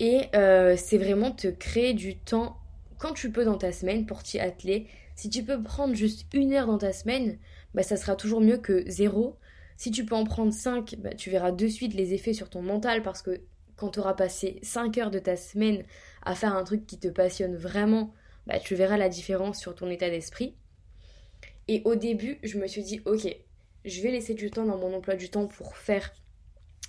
Et 0.00 0.22
euh, 0.34 0.76
c'est 0.76 0.98
vraiment 0.98 1.30
te 1.30 1.48
créer 1.48 1.92
du 1.92 2.16
temps 2.16 2.56
quand 2.98 3.12
tu 3.12 3.30
peux 3.30 3.44
dans 3.44 3.58
ta 3.58 3.70
semaine 3.70 4.06
pour 4.06 4.22
t'y 4.22 4.40
atteler. 4.40 4.86
Si 5.14 5.28
tu 5.28 5.44
peux 5.44 5.62
prendre 5.62 5.94
juste 5.94 6.26
une 6.32 6.54
heure 6.54 6.66
dans 6.66 6.78
ta 6.78 6.92
semaine, 6.92 7.38
bah, 7.74 7.82
ça 7.82 7.96
sera 7.96 8.16
toujours 8.16 8.40
mieux 8.40 8.56
que 8.58 8.82
zéro. 8.88 9.36
Si 9.76 9.90
tu 9.90 10.04
peux 10.04 10.14
en 10.14 10.24
prendre 10.24 10.52
cinq, 10.52 10.96
bah, 10.98 11.14
tu 11.14 11.30
verras 11.30 11.52
de 11.52 11.68
suite 11.68 11.94
les 11.94 12.14
effets 12.14 12.32
sur 12.32 12.48
ton 12.50 12.62
mental 12.62 13.02
parce 13.02 13.22
que 13.22 13.42
quand 13.80 13.88
tu 13.88 14.00
auras 14.00 14.12
passé 14.12 14.60
cinq 14.62 14.98
heures 14.98 15.10
de 15.10 15.18
ta 15.18 15.36
semaine 15.36 15.84
à 16.22 16.34
faire 16.34 16.54
un 16.54 16.64
truc 16.64 16.86
qui 16.86 16.98
te 16.98 17.08
passionne 17.08 17.56
vraiment, 17.56 18.12
bah, 18.46 18.58
tu 18.58 18.74
verras 18.74 18.98
la 18.98 19.08
différence 19.08 19.58
sur 19.58 19.74
ton 19.74 19.88
état 19.88 20.10
d'esprit. 20.10 20.54
Et 21.66 21.80
au 21.86 21.94
début, 21.94 22.38
je 22.42 22.58
me 22.58 22.66
suis 22.66 22.82
dit, 22.82 23.00
ok, 23.06 23.34
je 23.86 24.02
vais 24.02 24.10
laisser 24.10 24.34
du 24.34 24.50
temps 24.50 24.66
dans 24.66 24.76
mon 24.76 24.94
emploi 24.94 25.14
du 25.14 25.30
temps 25.30 25.46
pour 25.46 25.78
faire 25.78 26.12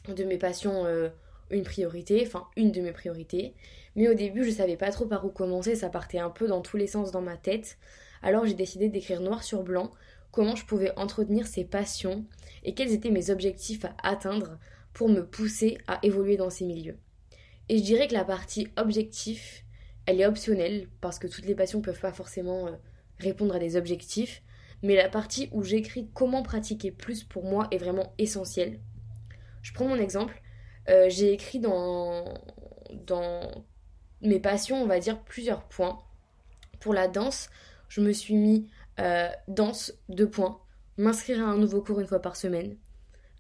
de 0.10 0.24
mes 0.26 0.38
passions 0.38 0.86
euh, 0.86 1.08
une 1.50 1.64
priorité, 1.64 2.24
enfin 2.28 2.48
une 2.58 2.74
de 2.74 2.82
mes 2.82 2.92
priorités. 2.92 3.54
Mais 3.96 4.10
au 4.10 4.14
début, 4.14 4.44
je 4.44 4.52
savais 4.52 4.76
pas 4.76 4.92
trop 4.92 5.06
par 5.06 5.26
où 5.26 5.30
commencer, 5.30 5.76
ça 5.76 5.90
partait 5.90 6.20
un 6.20 6.30
peu 6.30 6.48
dans 6.48 6.62
tous 6.62 6.76
les 6.76 6.88
sens 6.88 7.12
dans 7.12 7.22
ma 7.22 7.38
tête. 7.38 7.78
Alors 8.22 8.46
j'ai 8.46 8.54
décidé 8.54 8.90
d'écrire 8.90 9.22
noir 9.22 9.44
sur 9.44 9.64
blanc 9.64 9.92
comment 10.32 10.58
je 10.58 10.66
pouvais 10.66 10.92
entretenir 10.98 11.48
ces 11.48 11.64
passions 11.64 12.26
et 12.64 12.74
quels 12.74 12.92
étaient 12.92 13.12
mes 13.12 13.30
objectifs 13.30 13.86
à 13.86 13.96
atteindre 14.04 14.58
pour 14.94 15.10
me 15.10 15.26
pousser 15.26 15.78
à 15.88 16.00
évoluer 16.04 16.38
dans 16.38 16.50
ces 16.50 16.66
milieux. 16.66 16.98
Et 17.70 17.78
je 17.78 17.84
dirais 17.84 18.08
que 18.08 18.14
la 18.14 18.26
partie 18.26 18.68
objectif, 18.78 19.64
elle 20.06 20.20
est 20.20 20.26
optionnelle 20.26 20.90
parce 21.00 21.20
que 21.20 21.28
toutes 21.28 21.46
les 21.46 21.56
passions 21.56 21.80
ne 21.80 21.84
peuvent 21.84 22.00
pas 22.00 22.12
forcément 22.12 22.68
euh, 22.68 22.72
répondre 23.20 23.56
à 23.56 23.60
des 23.60 23.76
objectifs. 23.76 24.44
Mais 24.84 24.96
la 24.96 25.10
partie 25.10 25.48
où 25.52 25.64
j'écris 25.64 26.10
comment 26.14 26.44
pratiquer 26.44 26.92
plus 26.92 27.24
pour 27.24 27.44
moi 27.44 27.68
est 27.72 27.78
vraiment 27.78 28.14
essentielle. 28.18 28.80
Je 29.62 29.74
prends 29.74 29.88
mon 29.88 29.96
exemple. 29.96 30.42
Euh, 30.90 31.08
j'ai 31.10 31.32
écrit 31.32 31.60
dans, 31.60 32.26
dans 33.06 33.64
mes 34.22 34.40
passions, 34.40 34.82
on 34.82 34.88
va 34.88 35.00
dire, 35.00 35.22
plusieurs 35.24 35.68
points. 35.68 36.00
Pour 36.80 36.94
la 36.94 37.08
danse, 37.08 37.50
je 37.90 38.02
me 38.02 38.12
suis 38.12 38.36
mis 38.36 38.68
euh, 39.00 39.30
danse, 39.48 39.94
deux 40.10 40.30
points. 40.30 40.60
M'inscrire 40.98 41.40
à 41.40 41.50
un 41.50 41.58
nouveau 41.58 41.82
cours 41.82 42.00
une 42.00 42.08
fois 42.08 42.22
par 42.22 42.36
semaine. 42.36 42.76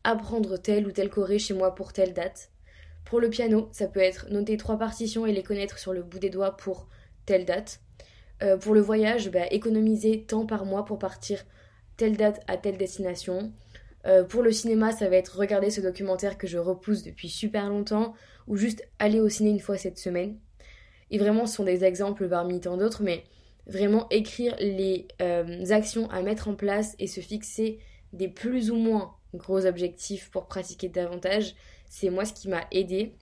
Apprendre 0.04 0.58
tel 0.58 0.88
ou 0.88 0.92
tel 0.92 1.10
choré 1.10 1.40
chez 1.40 1.54
moi 1.54 1.76
pour 1.76 1.94
telle 1.94 2.14
date. 2.14 2.50
Pour 3.06 3.20
le 3.20 3.30
piano, 3.30 3.70
ça 3.72 3.88
peut 3.88 4.00
être 4.00 4.30
noter 4.30 4.58
trois 4.58 4.78
partitions 4.78 5.26
et 5.26 5.34
les 5.34 5.44
connaître 5.44 5.78
sur 5.78 5.94
le 5.94 6.04
bout 6.04 6.20
des 6.20 6.30
doigts 6.30 6.56
pour 6.58 6.88
telle 7.26 7.46
date. 7.46 7.82
Euh, 8.44 8.58
pour 8.58 8.74
le 8.74 8.82
voyage, 8.82 9.30
bah, 9.30 9.46
économiser 9.52 10.24
temps 10.24 10.46
par 10.46 10.66
mois 10.66 10.86
pour 10.86 10.98
partir 10.98 11.44
telle 11.98 12.18
date 12.18 12.42
à 12.48 12.58
telle 12.58 12.78
destination. 12.78 13.54
Euh, 14.08 14.24
pour 14.24 14.42
le 14.42 14.52
cinéma, 14.52 14.92
ça 14.92 15.10
va 15.10 15.18
être 15.18 15.38
regarder 15.38 15.70
ce 15.70 15.82
documentaire 15.82 16.38
que 16.38 16.48
je 16.48 16.58
repousse 16.58 17.04
depuis 17.04 17.30
super 17.30 17.70
longtemps 17.70 18.14
ou 18.48 18.58
juste 18.58 18.84
aller 18.98 19.20
au 19.20 19.30
ciné 19.30 19.52
une 19.52 19.60
fois 19.60 19.78
cette 19.78 20.00
semaine. 20.00 20.40
Et 21.12 21.20
vraiment, 21.20 21.46
ce 21.46 21.58
sont 21.58 21.64
des 21.64 21.84
exemples 21.84 22.28
parmi 22.28 22.60
tant 22.60 22.78
d'autres, 22.78 23.04
mais 23.04 23.24
vraiment 23.68 24.08
écrire 24.10 24.56
les 24.60 25.08
euh, 25.22 25.66
actions 25.70 26.10
à 26.10 26.22
mettre 26.24 26.48
en 26.48 26.56
place 26.56 26.96
et 26.98 27.08
se 27.08 27.20
fixer 27.20 27.80
des 28.14 28.28
plus 28.28 28.72
ou 28.72 28.76
moins 28.76 29.14
gros 29.34 29.66
objectifs 29.66 30.30
pour 30.30 30.48
pratiquer 30.48 30.90
davantage, 30.90 31.56
c'est 31.90 32.10
moi 32.10 32.26
ce 32.26 32.34
qui 32.34 32.48
m'a 32.50 32.66
aidé. 32.72 33.16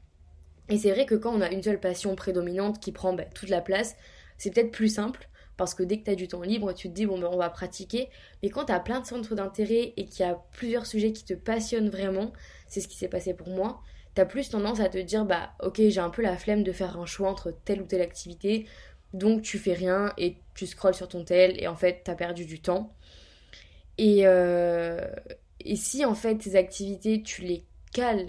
Et 0.70 0.78
c'est 0.78 0.92
vrai 0.92 1.06
que 1.06 1.16
quand 1.16 1.34
on 1.34 1.42
a 1.42 1.52
une 1.52 1.64
seule 1.64 1.80
passion 1.80 2.16
prédominante 2.16 2.80
qui 2.80 2.92
prend 2.92 3.14
bah, 3.14 3.26
toute 3.26 3.50
la 3.50 3.62
place, 3.62 3.96
c'est 4.38 4.54
peut-être 4.54 4.72
plus 4.72 4.90
simple 4.90 5.30
parce 5.58 5.74
que 5.74 5.84
dès 5.84 6.00
que 6.00 6.06
tu 6.06 6.12
as 6.12 6.16
du 6.16 6.30
temps 6.30 6.42
libre, 6.42 6.74
tu 6.74 6.88
te 6.88 6.94
dis 6.94 7.06
bon 7.06 7.20
ben 7.20 7.28
on 7.30 7.38
va 7.38 7.50
pratiquer. 7.50 8.10
Mais 8.42 8.50
quand 8.50 8.66
tu 8.66 8.72
as 8.72 8.80
plein 8.80 9.02
de 9.02 9.06
centres 9.06 9.36
d'intérêt 9.36 9.94
et 9.98 10.06
qu'il 10.06 10.26
y 10.26 10.30
a 10.30 10.42
plusieurs 10.54 10.86
sujets 10.86 11.12
qui 11.12 11.26
te 11.26 11.34
passionnent 11.34 11.90
vraiment, 11.90 12.32
c'est 12.68 12.80
ce 12.80 12.88
qui 12.88 12.96
s'est 12.96 13.10
passé 13.10 13.34
pour 13.34 13.50
moi, 13.50 13.82
tu 14.16 14.22
as 14.22 14.26
plus 14.26 14.50
tendance 14.50 14.80
à 14.80 14.88
te 14.88 14.98
dire 14.98 15.26
bah 15.26 15.52
ok 15.62 15.82
j'ai 15.90 16.00
un 16.00 16.10
peu 16.10 16.22
la 16.22 16.38
flemme 16.38 16.64
de 16.64 16.72
faire 16.72 16.98
un 16.98 17.06
choix 17.06 17.30
entre 17.30 17.52
telle 17.66 17.82
ou 17.82 17.86
telle 17.86 18.02
activité, 18.02 18.68
donc 19.14 19.42
tu 19.42 19.58
fais 19.58 19.74
rien 19.74 20.14
et 20.18 20.38
tu 20.56 20.66
scrolles 20.66 20.96
sur 20.96 21.10
ton 21.10 21.26
tel 21.26 21.62
et 21.62 21.68
en 21.68 21.76
fait 21.76 22.04
tu 22.06 22.12
as 22.12 22.16
perdu 22.16 22.46
du 22.46 22.62
temps. 22.62 22.96
Et, 23.98 24.22
euh, 24.24 25.02
et 25.60 25.76
si 25.76 26.06
en 26.06 26.16
fait 26.16 26.38
tes 26.38 26.56
activités 26.56 27.22
tu 27.22 27.42
les 27.42 27.66
cales 27.92 28.28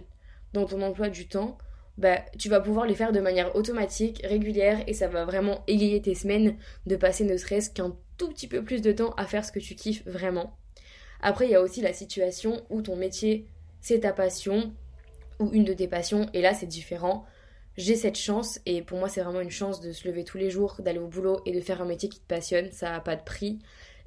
dans 0.53 0.67
ton 0.67 0.83
emploi 0.83 1.09
du 1.09 1.29
temps, 1.29 1.59
bah, 1.99 2.21
tu 2.39 2.49
vas 2.49 2.61
pouvoir 2.61 2.87
les 2.87 2.95
faire 2.95 3.13
de 3.13 3.21
manière 3.21 3.55
automatique, 3.55 4.23
régulière, 4.25 4.83
et 4.87 4.95
ça 4.95 5.07
va 5.07 5.25
vraiment 5.25 5.63
égayer 5.67 6.01
tes 6.01 6.15
semaines 6.15 6.57
de 6.87 6.97
passer 6.97 7.25
ne 7.25 7.37
serait-ce 7.37 7.71
qu'un 7.71 7.95
tout 8.17 8.29
petit 8.31 8.49
peu 8.49 8.65
plus 8.65 8.81
de 8.81 8.93
temps 8.93 9.13
à 9.19 9.27
faire 9.27 9.45
ce 9.45 9.53
que 9.53 9.59
tu 9.59 9.75
kiffes 9.75 10.07
vraiment. 10.07 10.57
Après, 11.21 11.47
il 11.47 11.51
y 11.51 11.55
a 11.55 11.61
aussi 11.61 11.83
la 11.83 11.93
situation 11.93 12.65
où 12.71 12.81
ton 12.81 12.97
métier, 12.97 13.47
c'est 13.83 14.01
ta 14.01 14.13
passion, 14.13 14.73
ou 15.39 15.51
une 15.53 15.65
de 15.65 15.75
tes 15.75 15.89
passions, 15.89 16.27
et 16.33 16.41
là, 16.41 16.55
c'est 16.55 16.67
différent. 16.67 17.27
J'ai 17.77 17.97
cette 17.97 18.17
chance, 18.17 18.61
et 18.65 18.81
pour 18.81 18.99
moi, 18.99 19.09
c'est 19.09 19.21
vraiment 19.21 19.41
une 19.41 19.51
chance 19.51 19.81
de 19.81 19.93
se 19.93 20.09
lever 20.09 20.25
tous 20.25 20.39
les 20.39 20.51
jours, 20.51 20.77
d'aller 20.81 20.99
au 20.99 21.07
boulot 21.07 21.43
et 21.45 21.53
de 21.53 21.61
faire 21.61 21.83
un 21.83 21.87
métier 21.87 22.09
qui 22.09 22.21
te 22.21 22.27
passionne, 22.27 22.73
ça 22.73 22.91
n'a 22.91 23.01
pas 23.01 23.17
de 23.17 23.25
prix. 23.25 23.59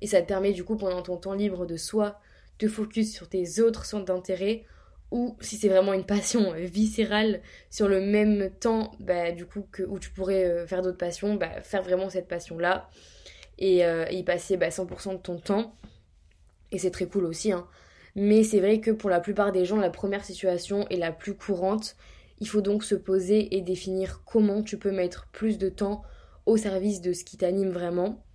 Et 0.02 0.08
ça 0.08 0.22
te 0.22 0.28
permet, 0.28 0.52
du 0.52 0.64
coup, 0.64 0.78
pendant 0.78 1.04
ton 1.04 1.18
temps 1.18 1.34
libre, 1.34 1.68
de 1.68 1.78
soit 1.78 2.20
te 2.58 2.68
focus 2.68 3.12
sur 3.14 3.28
tes 3.30 3.60
autres 3.62 3.86
centres 3.86 4.06
d'intérêt, 4.06 4.66
ou 5.14 5.38
si 5.40 5.58
c'est 5.58 5.70
vraiment 5.70 5.94
une 5.94 6.06
passion 6.06 6.54
euh, 6.54 6.66
viscérale 6.66 7.42
sur 7.70 7.88
le 7.88 8.02
même 8.02 8.50
temps 8.60 8.92
bah, 9.00 9.32
du 9.32 9.46
coup 9.46 9.66
que 9.72 9.84
où 9.84 10.00
tu 10.00 10.10
pourrais 10.10 10.44
euh, 10.44 10.68
faire 10.68 10.82
d'autres 10.82 10.98
passions 10.98 11.36
bah, 11.36 11.62
faire 11.62 11.84
vraiment 11.84 12.10
cette 12.10 12.28
passion 12.28 12.58
là 12.58 12.90
et, 13.60 13.86
euh, 13.86 14.06
y 14.10 14.24
passer 14.24 14.58
bah, 14.58 14.70
100% 14.70 15.14
de 15.14 15.18
ton 15.18 15.38
temps. 15.38 15.76
Et 16.72 16.80
c'est 16.80 16.90
très 16.90 17.06
cool 17.06 17.26
aussi 17.26 17.52
hein. 17.52 17.68
mais 18.16 18.44
c'est 18.44 18.60
vrai 18.60 18.80
que 18.80 18.90
pour 18.90 19.12
la 19.12 19.20
plupart 19.20 19.52
des 19.52 19.66
gens 19.66 19.78
la 19.78 19.92
première 19.92 20.26
situation 20.26 20.88
est 20.90 20.98
la 20.98 21.12
plus 21.12 21.36
courante. 21.36 21.96
Il 22.40 22.48
faut 22.48 22.62
donc 22.62 22.84
se 22.84 22.96
poser 22.96 23.56
et 23.56 23.62
définir 23.62 24.24
comment 24.26 24.64
tu 24.64 24.80
peux 24.80 24.92
mettre 24.92 25.28
plus 25.32 25.60
de 25.60 25.70
temps 25.70 26.02
au 26.48 26.58
service 26.58 27.00
de 27.00 27.14
ce 27.14 27.24
qui 27.24 27.38
t'anime 27.38 27.70
vraiment 27.70 28.26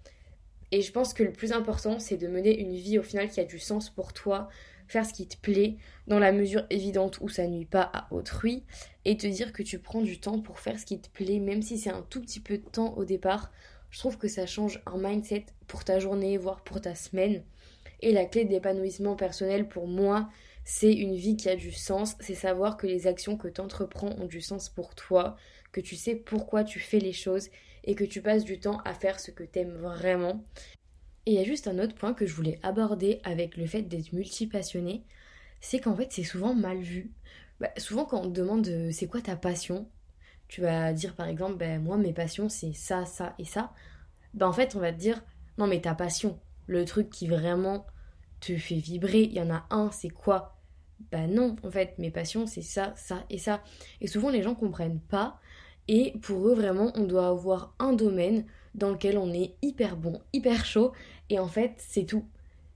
et 0.73 0.83
je 0.83 0.93
pense 0.93 1.15
que 1.15 1.23
le 1.23 1.33
plus 1.33 1.53
important 1.53 1.99
c'est 1.99 2.17
de 2.17 2.29
mener 2.29 2.59
une 2.61 2.75
vie 2.75 2.99
au 2.99 3.03
final 3.03 3.29
qui 3.29 3.41
a 3.41 3.45
du 3.45 3.59
sens 3.59 3.91
pour 3.91 4.13
toi 4.13 4.49
faire 4.89 5.05
ce 5.05 5.13
qui 5.13 5.29
te 5.29 5.37
plaît 5.37 5.77
dans 6.07 6.19
la 6.19 6.33
mesure 6.33 6.65
évidente 6.71 7.19
où 7.21 7.29
ça 7.29 7.47
nuit 7.47 7.67
pas 7.67 7.91
à 7.93 8.13
autrui 8.13 8.65
et 9.05 9.17
te 9.17 9.27
dire 9.27 9.53
que 9.53 9.63
tu 9.63 9.79
prends 9.79 10.01
du 10.01 10.19
temps 10.19 10.41
pour 10.41 10.59
faire 10.59 10.79
ce 10.79 10.87
qui 10.87 10.99
te 10.99 11.09
plaît 11.11 11.39
même 11.39 11.63
si 11.63 11.79
c'est 11.79 11.91
un 11.91 12.05
tout 12.09 12.21
petit 12.21 12.41
peu 12.41 12.59
de 12.59 12.69
temps 12.69 12.95
au 12.97 13.05
départ. 13.05 13.53
Je 13.91 13.99
trouve 13.99 14.19
que 14.19 14.29
ça 14.29 14.47
change 14.47 14.83
un 14.87 14.99
mindset 14.99 15.47
pour 15.67 15.85
ta 15.85 15.99
journée, 15.99 16.37
voire 16.37 16.63
pour 16.63 16.81
ta 16.81 16.95
semaine. 16.95 17.43
Et 18.01 18.13
la 18.13 18.27
clé 18.27 18.45
d'épanouissement 18.45 19.17
personnel 19.17 19.69
pour 19.69 19.87
moi, 19.87 20.29
c'est 20.71 20.93
une 20.93 21.15
vie 21.17 21.39
qui 21.39 21.49
a 21.49 21.57
du 21.57 21.73
sens, 21.73 22.15
c'est 22.21 22.35
savoir 22.35 22.77
que 22.77 22.87
les 22.87 23.07
actions 23.07 23.39
que 23.39 23.49
tu 23.49 23.59
entreprends 23.59 24.11
ont 24.19 24.27
du 24.27 24.43
sens 24.43 24.69
pour 24.69 24.95
toi, 24.95 25.35
que 25.73 25.81
tu 25.81 25.97
sais 25.97 26.15
pourquoi 26.15 26.63
tu 26.63 26.79
fais 26.79 26.99
les 26.99 27.15
choses 27.15 27.49
et 27.85 27.95
que 27.95 28.05
tu 28.05 28.21
passes 28.21 28.45
du 28.45 28.61
temps 28.61 28.83
à 28.85 28.93
faire 28.93 29.19
ce 29.19 29.31
que 29.31 29.45
t'aimes 29.45 29.73
vraiment. 29.79 30.45
Et 31.25 31.33
il 31.33 31.35
y 31.37 31.39
a 31.39 31.45
juste 31.45 31.69
un 31.69 31.79
autre 31.79 31.95
point 31.95 32.13
que 32.13 32.27
je 32.27 32.35
voulais 32.35 32.61
aborder 32.63 33.23
avec 33.25 33.57
le 33.57 33.67
fait 33.67 33.81
d'être 33.81 34.13
multipassionné, 34.13 35.05
c'est 35.63 35.81
qu'en 35.81 35.97
fait 35.97 36.13
c'est 36.13 36.23
souvent 36.23 36.55
mal 36.55 36.77
vu. 36.83 37.13
Bah, 37.61 37.71
souvent 37.79 38.05
quand 38.05 38.21
on 38.21 38.31
te 38.31 38.39
demande 38.39 38.69
euh, 38.69 38.91
c'est 38.93 39.07
quoi 39.07 39.23
ta 39.23 39.37
passion, 39.37 39.89
tu 40.49 40.61
vas 40.61 40.93
dire 40.93 41.15
par 41.15 41.29
exemple 41.29 41.57
ben 41.57 41.83
moi 41.83 41.97
mes 41.97 42.13
passions 42.13 42.51
c'est 42.51 42.75
ça, 42.75 43.07
ça 43.07 43.35
et 43.39 43.47
ça. 43.47 43.73
Ben 44.35 44.47
en 44.47 44.53
fait 44.53 44.77
on 44.77 44.81
va 44.81 44.93
te 44.93 44.99
dire 44.99 45.25
non 45.57 45.67
mais 45.67 45.81
ta 45.81 45.95
passion, 45.95 46.39
le 46.67 46.85
truc 46.85 47.09
qui 47.09 47.27
vraiment 47.27 47.87
te 48.41 48.55
fait 48.59 48.77
vibrer, 48.77 49.23
il 49.23 49.33
y 49.33 49.41
en 49.41 49.51
a 49.51 49.67
un, 49.71 49.91
c'est 49.93 50.11
quoi? 50.11 50.58
Bah 51.13 51.27
non, 51.27 51.57
en 51.63 51.71
fait, 51.71 51.95
mes 51.99 52.11
passions, 52.11 52.47
c'est 52.47 52.63
ça, 52.63 52.93
ça 52.97 53.25
et 53.31 53.39
ça. 53.39 53.63
Et 54.01 54.07
souvent, 54.07 54.31
les 54.31 54.43
gens 54.43 54.55
comprennent 54.55 55.01
pas. 55.01 55.39
Et 55.87 56.13
pour 56.21 56.49
eux, 56.49 56.55
vraiment, 56.55 56.93
on 56.97 57.05
doit 57.05 57.29
avoir 57.29 57.75
un 57.79 57.93
domaine 57.93 58.45
dans 58.75 58.91
lequel 58.91 59.17
on 59.17 59.33
est 59.33 59.55
hyper 59.63 59.97
bon, 59.97 60.21
hyper 60.33 60.65
chaud. 60.67 60.93
Et 61.31 61.39
en 61.39 61.49
fait, 61.49 61.73
c'est 61.79 62.05
tout. 62.05 62.25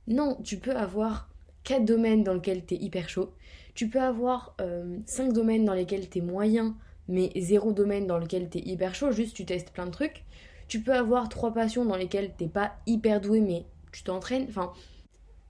Non, 0.07 0.39
tu 0.43 0.59
peux 0.59 0.75
avoir 0.75 1.29
quatre 1.65 1.85
domaines 1.85 2.25
dans 2.25 2.35
lesquels 2.35 2.65
tu 2.65 2.75
es 2.75 2.79
hyper 2.79 3.09
chaud. 3.09 3.33
Tu 3.75 3.89
peux 3.89 4.01
avoir 4.01 4.55
euh, 4.61 4.99
cinq 5.07 5.33
domaines 5.33 5.65
dans 5.65 5.75
lesquels 5.75 6.09
tu 6.09 6.19
es 6.19 6.21
moyen, 6.21 6.77
mais 7.09 7.31
zéro 7.37 7.73
domaine 7.73 8.07
dans 8.07 8.19
lequel 8.19 8.49
tu 8.51 8.59
es 8.59 8.63
hyper 8.63 8.95
chaud. 8.95 9.13
Juste, 9.13 9.37
tu 9.37 9.45
testes 9.45 9.71
plein 9.71 9.87
de 9.87 9.91
trucs. 9.91 10.25
Tu 10.69 10.81
peux 10.81 10.95
avoir 10.95 11.29
trois 11.29 11.53
passions 11.53 11.85
dans 11.85 11.97
lesquelles 11.97 12.33
t'es 12.37 12.49
pas 12.49 12.73
hyper 12.87 13.21
doué, 13.21 13.41
mais 13.41 13.65
tu 13.93 14.03
t'entraînes. 14.03 14.47
Enfin, 14.49 14.73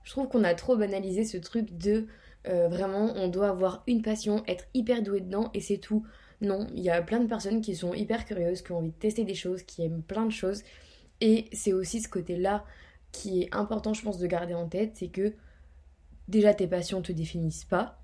je 0.03 0.11
trouve 0.11 0.27
qu'on 0.27 0.43
a 0.43 0.53
trop 0.53 0.75
banalisé 0.75 1.23
ce 1.23 1.37
truc 1.37 1.77
de 1.77 2.07
euh, 2.47 2.67
vraiment 2.67 3.13
on 3.15 3.27
doit 3.27 3.49
avoir 3.49 3.83
une 3.87 4.01
passion, 4.01 4.43
être 4.47 4.65
hyper 4.73 5.01
doué 5.01 5.21
dedans 5.21 5.49
et 5.53 5.61
c'est 5.61 5.77
tout. 5.77 6.05
Non, 6.41 6.67
il 6.73 6.83
y 6.83 6.89
a 6.89 7.01
plein 7.01 7.19
de 7.19 7.27
personnes 7.27 7.61
qui 7.61 7.75
sont 7.75 7.93
hyper 7.93 8.25
curieuses, 8.25 8.61
qui 8.61 8.71
ont 8.73 8.79
envie 8.79 8.89
de 8.89 8.95
tester 8.95 9.23
des 9.23 9.35
choses, 9.35 9.63
qui 9.63 9.83
aiment 9.83 10.03
plein 10.03 10.25
de 10.25 10.31
choses. 10.31 10.63
Et 11.21 11.45
c'est 11.53 11.71
aussi 11.71 12.01
ce 12.01 12.09
côté-là 12.09 12.65
qui 13.13 13.43
est 13.43 13.55
important, 13.55 13.93
je 13.93 14.01
pense, 14.01 14.17
de 14.17 14.27
garder 14.27 14.53
en 14.53 14.67
tête, 14.67 14.91
c'est 14.95 15.07
que 15.07 15.33
déjà 16.27 16.53
tes 16.53 16.67
passions 16.67 17.01
te 17.01 17.11
définissent 17.11 17.63
pas. 17.63 18.01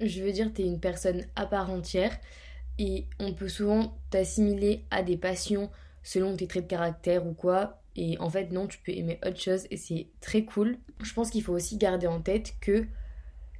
Je 0.00 0.22
veux 0.22 0.32
dire, 0.32 0.52
tu 0.52 0.62
es 0.62 0.66
une 0.66 0.80
personne 0.80 1.24
à 1.34 1.46
part 1.46 1.70
entière 1.70 2.18
et 2.78 3.06
on 3.18 3.32
peut 3.32 3.48
souvent 3.48 3.96
t'assimiler 4.10 4.84
à 4.90 5.02
des 5.02 5.16
passions 5.16 5.70
selon 6.02 6.36
tes 6.36 6.46
traits 6.46 6.64
de 6.64 6.68
caractère 6.68 7.26
ou 7.26 7.32
quoi. 7.32 7.80
Et 7.96 8.18
en 8.18 8.30
fait, 8.30 8.52
non, 8.52 8.66
tu 8.66 8.78
peux 8.78 8.92
aimer 8.92 9.18
autre 9.26 9.40
chose 9.40 9.66
et 9.70 9.76
c'est 9.76 10.08
très 10.20 10.44
cool. 10.44 10.78
Je 11.02 11.12
pense 11.14 11.30
qu'il 11.30 11.42
faut 11.42 11.52
aussi 11.52 11.78
garder 11.78 12.06
en 12.06 12.20
tête 12.20 12.54
que 12.60 12.86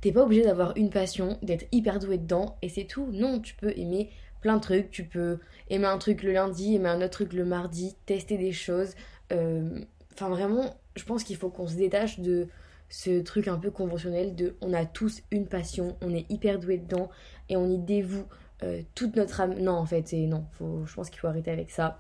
t'es 0.01 0.13
pas 0.13 0.23
obligé 0.23 0.43
d'avoir 0.43 0.77
une 0.77 0.91
passion, 0.91 1.39
d'être 1.43 1.67
hyper 1.73 1.99
doué 1.99 2.19
dedans 2.19 2.57
et 2.63 2.69
c'est 2.69 2.85
tout. 2.85 3.09
Non, 3.13 3.41
tu 3.41 3.55
peux 3.55 3.73
aimer 3.77 4.11
plein 4.41 4.57
de 4.57 4.63
trucs. 4.63 4.91
Tu 4.91 5.05
peux 5.05 5.39
aimer 5.71 5.87
un 5.87 5.99
truc 5.99 6.23
le 6.23 6.33
lundi, 6.33 6.75
aimer 6.75 6.89
un 6.89 6.99
autre 6.99 7.11
truc 7.11 7.33
le 7.33 7.45
mardi, 7.45 7.97
tester 8.07 8.39
des 8.39 8.53
choses. 8.53 8.95
Euh, 9.33 9.81
enfin, 10.15 10.29
vraiment, 10.29 10.77
je 10.97 11.05
pense 11.05 11.25
qu'il 11.25 11.37
faut 11.37 11.51
qu'on 11.51 11.67
se 11.67 11.77
détache 11.77 12.21
de 12.21 12.49
ce 12.89 13.21
truc 13.21 13.49
un 13.49 13.59
peu 13.59 13.71
conventionnel 13.71 14.35
de 14.35 14.57
on 14.63 14.73
a 14.73 14.87
tous 14.87 15.23
une 15.31 15.47
passion, 15.47 15.97
on 16.01 16.15
est 16.15 16.31
hyper 16.31 16.59
doué 16.59 16.79
dedans 16.79 17.11
et 17.51 17.57
on 17.57 17.69
y 17.69 17.79
dévoue 17.79 18.25
euh, 18.63 18.83
toute 18.95 19.17
notre 19.17 19.41
âme. 19.41 19.59
Non, 19.59 19.73
en 19.73 19.87
fait, 19.87 20.13
non. 20.13 20.47
Je 20.61 20.95
pense 20.95 21.11
qu'il 21.11 21.21
faut 21.21 21.29
arrêter 21.29 21.51
avec 21.51 21.71
ça. 21.71 21.99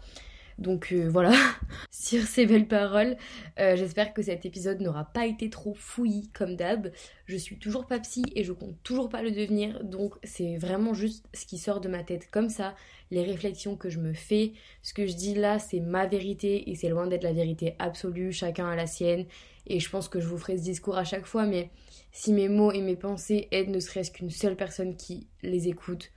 Donc 0.58 0.92
euh, 0.92 1.08
voilà, 1.08 1.32
sur 1.92 2.22
ces 2.24 2.44
belles 2.44 2.66
paroles, 2.66 3.16
euh, 3.60 3.76
j'espère 3.76 4.12
que 4.12 4.22
cet 4.22 4.44
épisode 4.44 4.80
n'aura 4.80 5.04
pas 5.04 5.24
été 5.24 5.50
trop 5.50 5.72
fouillis 5.74 6.30
comme 6.32 6.56
d'hab. 6.56 6.90
Je 7.26 7.36
suis 7.36 7.58
toujours 7.58 7.86
pas 7.86 8.00
psy 8.00 8.24
et 8.34 8.42
je 8.42 8.52
compte 8.52 8.74
toujours 8.82 9.08
pas 9.08 9.22
le 9.22 9.30
devenir, 9.30 9.84
donc 9.84 10.14
c'est 10.24 10.56
vraiment 10.56 10.94
juste 10.94 11.24
ce 11.32 11.46
qui 11.46 11.58
sort 11.58 11.80
de 11.80 11.88
ma 11.88 12.02
tête 12.02 12.28
comme 12.32 12.48
ça, 12.48 12.74
les 13.12 13.22
réflexions 13.22 13.76
que 13.76 13.88
je 13.88 14.00
me 14.00 14.12
fais. 14.12 14.52
Ce 14.82 14.92
que 14.92 15.06
je 15.06 15.14
dis 15.14 15.34
là, 15.34 15.60
c'est 15.60 15.80
ma 15.80 16.06
vérité 16.06 16.68
et 16.68 16.74
c'est 16.74 16.88
loin 16.88 17.06
d'être 17.06 17.22
la 17.22 17.32
vérité 17.32 17.76
absolue, 17.78 18.32
chacun 18.32 18.68
a 18.68 18.74
la 18.74 18.88
sienne. 18.88 19.26
Et 19.68 19.78
je 19.78 19.88
pense 19.88 20.08
que 20.08 20.18
je 20.18 20.26
vous 20.26 20.38
ferai 20.38 20.56
ce 20.56 20.62
discours 20.62 20.98
à 20.98 21.04
chaque 21.04 21.26
fois, 21.26 21.46
mais 21.46 21.70
si 22.10 22.32
mes 22.32 22.48
mots 22.48 22.72
et 22.72 22.80
mes 22.80 22.96
pensées 22.96 23.46
aident 23.52 23.70
ne 23.70 23.80
serait-ce 23.80 24.10
qu'une 24.10 24.30
seule 24.30 24.56
personne 24.56 24.96
qui 24.96 25.28
les 25.42 25.68
écoute, 25.68 26.10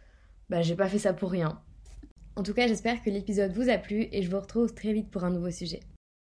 bah 0.49 0.63
j'ai 0.63 0.75
pas 0.75 0.87
fait 0.87 0.99
ça 0.99 1.13
pour 1.13 1.29
rien. 1.29 1.61
En 2.41 2.43
tout 2.43 2.55
cas, 2.55 2.65
j'espère 2.67 3.03
que 3.03 3.11
l'épisode 3.11 3.53
vous 3.53 3.69
a 3.69 3.77
plu 3.77 4.07
et 4.11 4.23
je 4.23 4.31
vous 4.31 4.39
retrouve 4.39 4.73
très 4.73 4.93
vite 4.93 5.11
pour 5.11 5.23
un 5.23 5.29
nouveau 5.29 5.51
sujet. 5.51 5.79